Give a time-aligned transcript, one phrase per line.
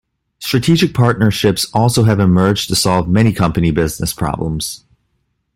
[0.39, 4.83] Strategic partnerships also have emerged to solve many company business problems.